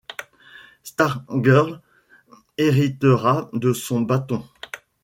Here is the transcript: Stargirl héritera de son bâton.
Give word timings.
Stargirl 0.81 1.79
héritera 2.57 3.51
de 3.53 3.71
son 3.71 4.01
bâton. 4.01 4.43